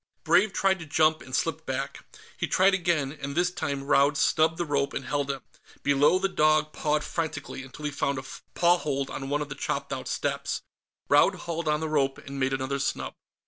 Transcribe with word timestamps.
Brave 0.23 0.51
tried 0.51 0.79
to 0.79 0.87
jump 0.87 1.21
and 1.21 1.35
slipped 1.35 1.67
back. 1.67 2.03
He 2.35 2.47
tried 2.47 2.73
again, 2.73 3.11
and 3.21 3.35
this 3.35 3.51
time 3.51 3.83
Raud 3.83 4.17
snubbed 4.17 4.57
the 4.57 4.65
rope 4.65 4.95
and 4.95 5.05
held 5.05 5.29
him. 5.29 5.43
Below 5.83 6.17
the 6.17 6.27
dog 6.27 6.73
pawed 6.73 7.03
frantically, 7.03 7.61
until 7.63 7.85
he 7.85 7.91
found 7.91 8.17
a 8.17 8.23
paw 8.55 8.79
hold 8.79 9.11
on 9.11 9.29
one 9.29 9.43
of 9.43 9.49
the 9.49 9.53
chopped 9.53 9.93
out 9.93 10.07
steps. 10.07 10.63
Raud 11.07 11.35
hauled 11.45 11.67
on 11.67 11.81
the 11.81 11.87
rope, 11.87 12.17
and 12.17 12.39
made 12.39 12.51
another 12.51 12.79
snub. 12.79 13.13